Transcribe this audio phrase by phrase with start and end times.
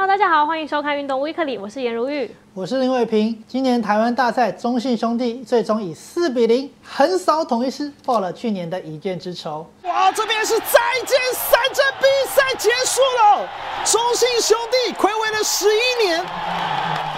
[0.00, 3.44] Hello，大家好，欢迎收看《运动 Weekly》，我是颜如玉，我是林伟平。
[3.46, 9.70] 今年台湾大赛，中信兄弟最终以四比零横扫统一师，报了去年的一箭之仇。
[9.82, 13.46] 哇，这边是再见三战，比赛结束了。
[13.84, 16.24] 中信兄弟暌违了十一年，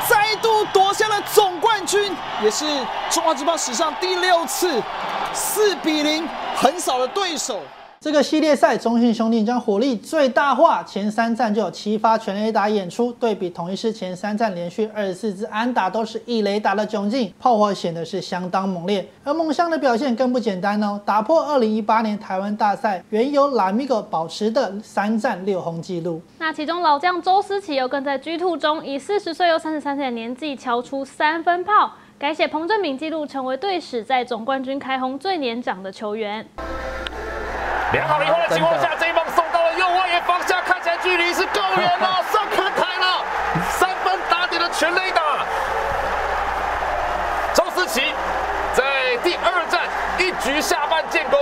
[0.08, 2.12] 再度夺下了总冠军，
[2.42, 2.66] 也是
[3.10, 4.82] 中华职棒史上第六次
[5.32, 7.60] 四比零横扫了对手。
[8.02, 13.12] 这个系列赛，中信兄弟将火力最大化，前三战就有七发全雷打演出。
[13.12, 19.06] 对比统一师前三战连续二十四支安打都是一雷打的窘境，炮火显得是相当猛烈。
[19.22, 26.20] 而梦香的表现更不简单哦，打破二零一八年台湾大赛原由拉米戈保持的三战六轰纪录。
[26.40, 36.44] 那其中老将周思齐又更在 G Two 中以四十岁又三十三岁的年纪敲出三分炮，改写彭振敏纪录，成为队史在总冠军开轰最年长的球员。
[37.92, 43.24] 良好以后的情况下，这一棒送到了右外野方向，看起来距离是够远了， 上看台了，
[43.70, 45.44] 三分打点的全垒打。
[47.52, 48.14] 周思齐
[48.72, 49.82] 在第二战
[50.18, 51.38] 一局下半建功。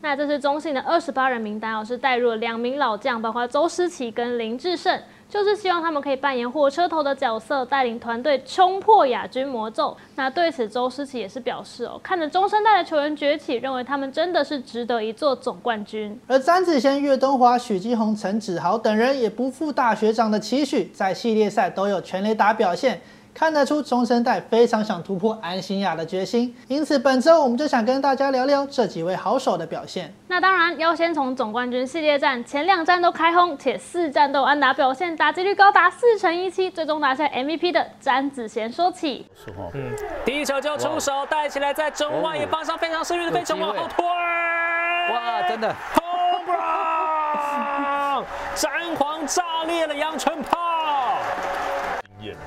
[0.00, 5.02] 那这是中信的二十八人名单哦，是带入了两名老将，包括周思齐跟林志胜。
[5.28, 9.94] 就是希望他们可以扮演火车头的角色，带领团队冲破亚军魔咒。
[10.16, 16.18] 那对此，周思琪也是表示哦，看着中生代的球员崛起，认为他们真的是值得一座总冠军。
[16.26, 22.98] 而詹子贤、岳东华、许基宏、陈子豪等人也不负大学长的期许，在系列赛都有全垒打表现。
[23.38, 30.12] 看得出中生代非常想突破安心亚的决心，因此本周我们就想跟大家聊聊这几位好手的表现。
[30.26, 39.24] 那当然要先从总冠军系列战前两战都开轰，且四战都安打表现，打击率高达四成一七，最终拿下 MVP 的詹子贤说起。
[39.72, 39.94] 嗯，
[40.24, 48.24] 第一球就出手，带起来在中外野方向非常幸运的飞球往后推，哇，真的，Home Run，
[48.56, 50.58] 詹皇炸裂了杨春炮。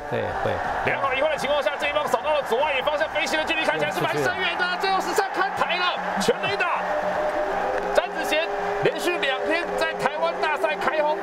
[0.10, 0.52] 对，会
[0.86, 6.82] 良好一换的情况下，这一棒扫到了左外野方向，飞行的距离看起来是蛮深远的，最后是上看台了，全垒打。
[7.94, 8.48] 詹子贤
[8.84, 11.18] 连续两天在台湾大赛开轰。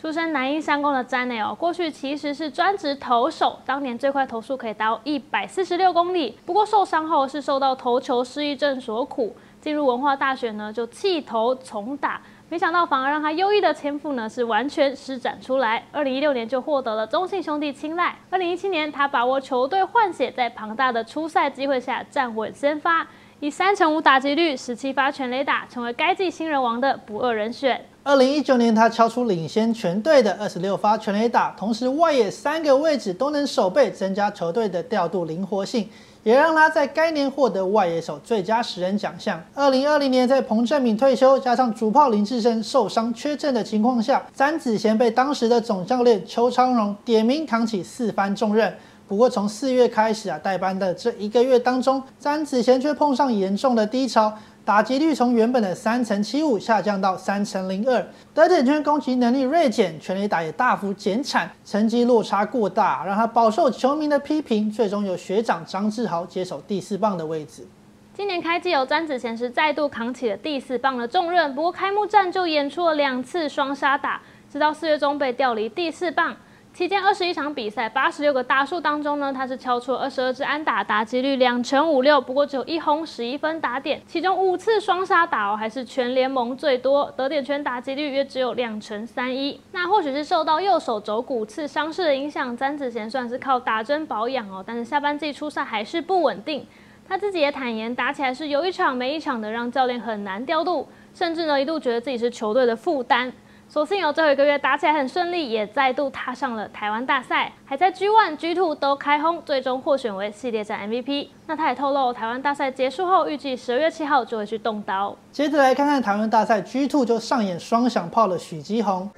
[0.00, 12.20] 出身南英三公的詹内哦，过去其实是专职投手，当年最快投速可以达到一百四十六公里，不过受伤后是受到投球失忆症所苦，进入文化大学呢就弃投重打。
[12.50, 15.80] 没想到反而让他优异的天赋呢是完全施展出来。
[15.92, 18.12] 二零一六年就获得了中信兄弟青睐。
[18.28, 23.06] 二零一七年他把握球队换血，在庞大的初赛机会下站稳先发，
[23.42, 27.82] 以三成五打击率、十七发全垒打，成为该季新人王的不二人选。
[28.02, 35.88] 二零一九年他敲出领先全队的二十六发全垒打，同时外野三个位置都能守备，增加球队的调度灵活性。
[36.22, 39.42] 也让他在该年获得外野手最佳十人奖项。
[39.54, 48.70] 二零二零年，在彭正敏退休，加上主炮林志胜受伤缺阵的情况下，詹子贤被当时的总教练邱昌荣点名扛起四番重任。
[49.10, 54.32] 不过从四月开始啊，代班的这一个月当中，詹子贤却碰上严重的低潮。
[54.64, 64.70] 打击率从原本的三成七五下降到三成零二，得点圈攻击能力锐减，全垒打也大幅减产，成绩落差过大，让他饱受球迷的批评。
[64.70, 67.66] 最终由学长张志豪接手第四棒的位置。
[68.14, 74.22] 今年开季，由詹子贤是再度扛起了第四棒的重任，不过开幕战就演出了两次双杀打，
[74.52, 76.36] 直到四月中被调离第四棒。
[76.72, 89.60] 期间二十一场比赛，八十六个大数当中呢，他是敲出二十二支安打，打击率两成五六，不过只有一轰十一分打点，其中五次双杀打哦，还是全联盟最多，得点圈打击率约只有两成三一。
[89.72, 96.64] 那或许是受到右手肘骨刺伤势的影响，詹子贤算是靠打针保养哦，但是下半季出赛还是不稳定。
[97.06, 103.32] 他自己也坦言，打起来是有一场没一场的，让教练很难调度，甚至呢一度觉得自己是球队的负担。
[103.72, 111.28] 所幸有最后一个月打起来很顺利，也再度踏上了台湾大赛，还在 G One、G Two 都开轰，最终获选为系列战 MVP。
[111.46, 115.16] 那他也透露，台湾大赛结束后，预计十二月七号就会去动刀。
[115.30, 119.08] 接着来看看台湾大赛 G Two 就上演双响炮的许基宏，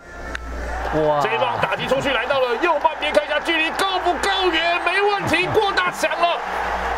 [0.96, 1.18] 哇！
[1.22, 4.78] 这一棒打击出去，来到了右半边，看一下距离够不够远？
[4.84, 6.38] 没问题，过大墙了，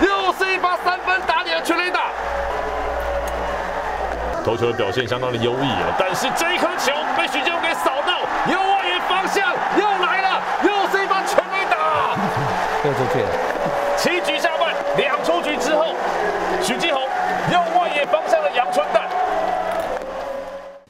[0.02, 2.10] 又是一发三分打点的全垒打。
[4.44, 8.20] 投球的表现相当的优异啊，但是这一颗球被许基宏给扫到
[8.52, 9.43] 右外野方向，
[9.81, 12.14] 又来了，又是一发全垒打，
[12.85, 13.29] 又出去了。
[13.96, 15.94] 七局下半两出局之后，
[16.61, 17.00] 许继宏
[17.50, 19.05] 右外野方向的阳春蛋。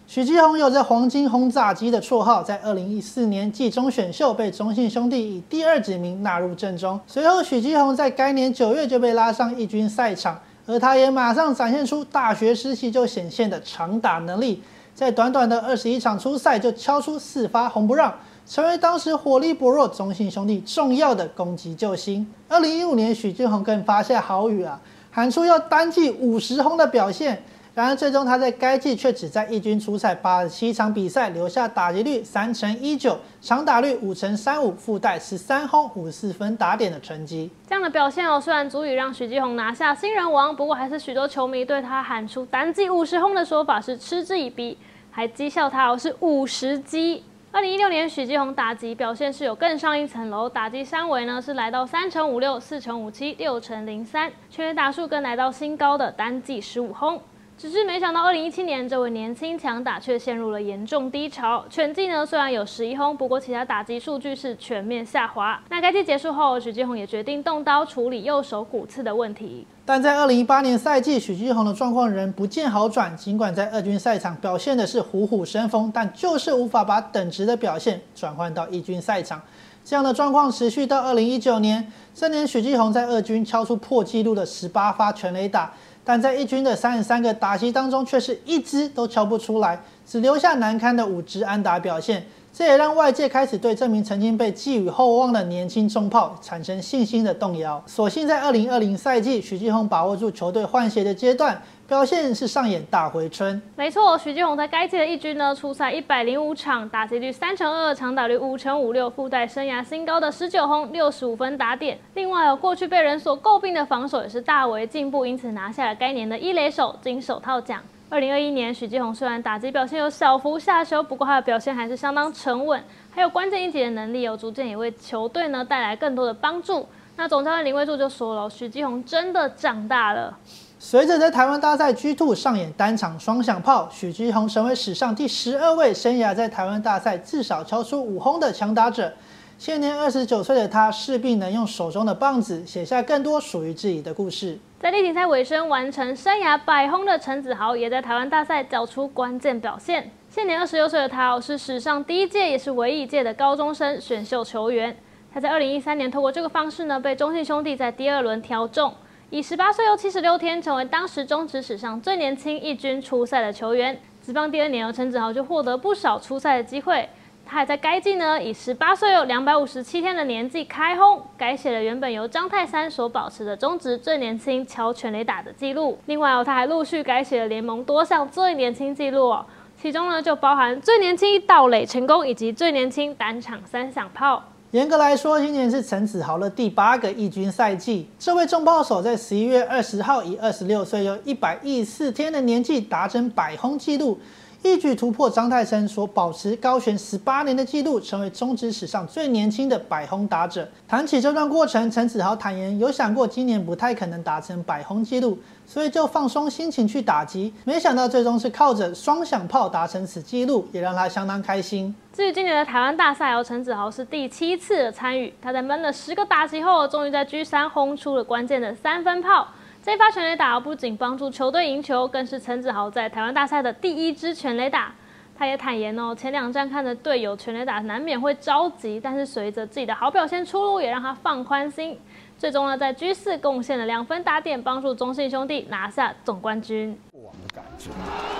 [0.08, 10.36] 许继宏有着“黄金轰炸机”的绰号，在二零一四年季中选秀被中信兄弟以第二指名纳入阵中，随后许继宏在该年九月就被拉上一军赛场。
[10.66, 14.62] 而他也马上展现出大学时期就显现的长打能力，
[14.94, 18.14] 在短短的二十一场初赛就敲出四发红不让，
[18.46, 22.26] 成为当时火力薄弱中信兄弟重要的攻击救星。
[22.48, 24.80] 二零一五年，许俊宏更发下豪语啊，
[25.10, 27.42] 喊出要单季五十轰的表现。
[27.74, 37.50] 然而，最终他在该季却只在一军出赛八十七场比赛，留下打击率三成一九，长打率五成三五，附带十三轰五四分打点的成绩。
[37.68, 44.78] 这样的表现哦，虽然足以让许继宏拿下新人王，不过还是许多球迷对他喊出单季五十轰的说法是嗤之以鼻，
[45.10, 47.24] 还讥笑他哦是五十击。
[47.50, 57.20] 二零一六年，许继宏打击表现是有更上一层楼，打击三围呢是来到三乘五六、四乘五七、六乘零三，全垒打数更来到新高的单季十五轰。
[57.56, 61.64] 只是没想到，二零一七年这位年轻强打却陷入了严重低潮。
[61.70, 65.62] 全季呢虽然有十一轰，不过其他打击数据是全面下滑。
[65.70, 69.64] 那该季结束后，许继宏也决定动刀处理右手骨刺的问题。
[69.86, 73.16] 但在二零一八年赛季，许继宏的状况仍不见好转。
[73.16, 79.40] 尽管在二军赛场表现的是虎虎生风，但就是无法把等值的表现转换到一军赛场。
[79.84, 85.72] 这样的状况持续到二零一九年，这年许继宏在二军敲出破纪录的十八发全垒打。
[86.04, 92.24] 但在一军的三十三个打击当中，却是一支都敲不出来，只留下难堪的五支安打表现。
[92.56, 97.82] 这也让外界开始对这名曾经被寄予厚望的年轻中炮产生信心的动摇。
[97.84, 103.60] 所幸在二零二零赛季，许继宏把握住球队换血的阶段，表现是上演大回春。
[103.74, 111.98] 没错，许继宏在该季的一军呢，出赛一百零五场，打击率三成二，长打率五成五六，附带生涯新高的十九轰，六十五分打点。
[112.14, 117.82] 另外有过去被人所诟病的防守也是大为进步，因此拿下了该年的一垒手金手套奖。
[118.10, 122.80] 二零二一年，许继宏虽然打击表现有小幅下修，不过他的表现还是相当沉稳，
[123.10, 126.86] 还有关键一击的能力，有逐渐也为球队呢带来更多的帮助。
[127.16, 130.36] 那总教练林威柱就说了，许继宏真的长大了。
[130.78, 139.12] 随着在台湾大赛 G Two 上演单场双响炮，许继宏成为史上第十二位生涯在台湾大赛至少敲出五轰的强打者。
[139.56, 144.58] 现年二十九岁的他，势必能用手中的棒子写下更多属于自己的故事。
[144.80, 150.10] 在例行赛尾声完成生涯百轰的陈子豪，也在台湾大赛缴出关键表现。
[150.28, 154.94] 现年二十六岁的他，是史上第一届也是唯一一届的高中生选秀球员。
[155.32, 158.92] 他在二零一三年透过这个方式呢，被中信兄弟在第二轮挑中，
[159.30, 163.98] 以十八岁又七十六天，成为当时中职史上最年轻一军出赛的球员。
[164.20, 167.08] 职棒第二年，陈子豪就获得不少出赛的机会。
[167.54, 175.96] 他还在该季呢，以十八岁又两百五十七天的年纪开轰，改写了原本由张泰山所保持的中职最年轻敲全垒打的记录。
[176.06, 179.46] 另外哦，他还陆续改写了联盟多项最年轻记录哦，
[179.80, 184.42] 其中呢就包含最年轻盗垒成功以及最年轻单场三响炮。
[184.72, 188.10] 严格来说，今年是陈子豪的第八个义军赛季。
[188.18, 194.18] 这位重炮手在十一月二十号以二十六岁又一百一十四天的年纪达成百轰纪录。
[194.64, 200.66] 一举突破张泰生所保持高悬十八年的纪录，成为中职史上最年轻的百轰打者。
[200.88, 207.52] 谈起这段过程，陈子豪坦言有想过今年不太可能达成百轰纪录，所以就放松心情去打击。
[207.64, 211.94] 没想到最终是靠着双响炮达成此纪录，也让他相当开心。
[212.14, 219.46] 至于今年的台湾大赛，哦，陈子豪是第七次的参与，他在闷了十个打击后，终于在 G 三轰出了关键的三分炮。
[219.84, 224.90] 这发全垒打不仅帮助球队赢球，更是陈子豪在台湾大赛的第一支全垒打。
[225.38, 232.00] 他也坦言哦，前两站看着队友全垒打，难免会着急，但是随着自己的好表现出炉，也让他放宽心。
[232.38, 236.98] 最终呢，在 G 四贡献了两分打点，帮助中信兄弟拿下总冠军。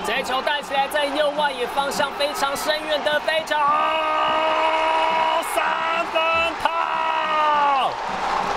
[0.06, 3.54] 这球带起来，在右外野方向非常深远的飞球，
[5.54, 6.22] 三分
[6.62, 7.90] 炮，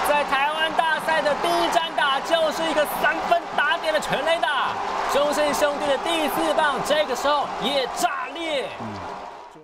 [0.07, 1.85] 在台湾大赛的第一站。
[2.27, 4.73] 就是一个三分打点的全垒打，
[5.13, 8.65] 中信兄弟的第四棒这个时候也炸裂。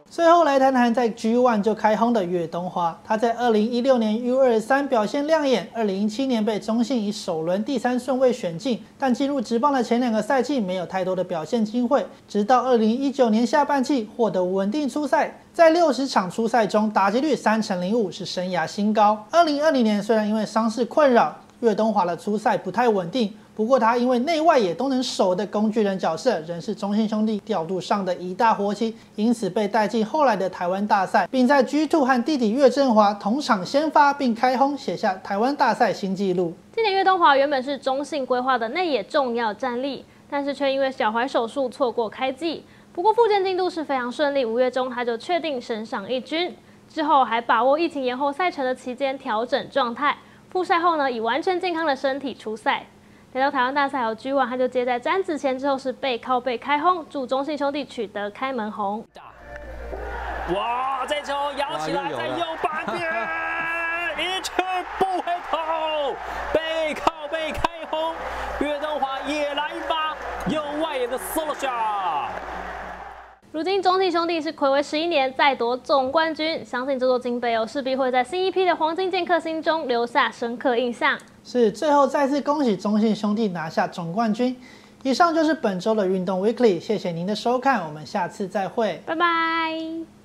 [0.10, 19.24] 最后来谈谈在 G One 就开轰的岳东华，他在二零一六年 U 二三表现亮眼，二零一七年被中信以首轮第三顺位选进，但进入职棒的前两个赛季没有太多的表现机会，直到二零一九年下半季获得稳定出赛，在六十场出赛中打击率三成零五是生涯新高。
[19.30, 21.36] 二零二零年虽然因为伤势困扰。
[21.60, 36.56] 岳东华的出赛不太稳定，不过他因为内外也都能守的工具人角色，仍是中信兄弟调度上的一大活期，因此被带进后来的台湾大赛，并在 G Two 和弟弟岳振华同场先发并开轰，写下台湾大赛新纪录。
[36.74, 42.64] 今年岳东华原本是中信规划的内野重要战力，但是却因为脚踝手术错过开季。
[42.92, 46.56] 不过复健进度是非常顺利，五月中他就确定升上一军，
[46.90, 50.18] 之后还把握疫情延后赛程的期间调整状态。
[50.50, 52.88] 复赛后呢，以完全健康的身体出赛。
[53.34, 59.04] 来到台湾大赛有 G One，他就接在詹子贤之后是背靠背开轰，助中信兄弟取得开门红。
[60.56, 63.12] 哇，这球摇起来在右半边，
[64.20, 64.52] 一去
[65.00, 66.16] 不回头，
[66.54, 68.14] 背靠背开轰，
[68.60, 70.16] 岳东华也来一发
[70.48, 72.28] 右外野的 solo shot。
[73.52, 81.18] 如今中信兄弟是暌违十一年再夺总冠军，相信这座金杯哦势必会在新一批的黄金剑客心中留下深刻印象。
[81.44, 84.56] 是最后再次恭喜中信兄弟拿下总冠军。
[85.04, 90.23] 以上就是本周的运动 Weekly，谢谢您的收看，我们下次再会，拜拜。